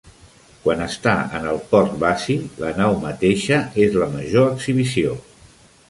[0.61, 5.19] Quan està en el port basi, la nau mateixa és la major exhibició.